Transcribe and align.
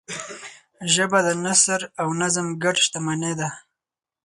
ژبه 0.93 1.19
د 1.27 1.29
نثر 1.45 1.81
او 2.01 2.07
نظم 2.21 2.47
ګډ 2.63 2.75
شتمنۍ 2.85 3.33
ده 3.39 3.49